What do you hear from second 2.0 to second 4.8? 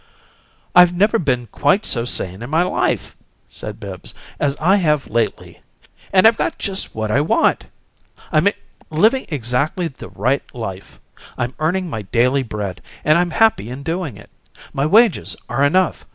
sane in my life," said Bibbs, "as I